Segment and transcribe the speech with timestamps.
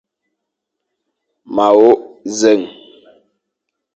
[1.55, 2.61] Ma wôkh nzèn.